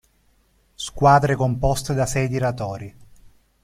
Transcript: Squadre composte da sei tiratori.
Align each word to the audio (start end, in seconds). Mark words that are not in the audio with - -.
Squadre 0.73 1.35
composte 1.35 1.93
da 1.93 2.07
sei 2.07 2.27
tiratori. 2.27 2.95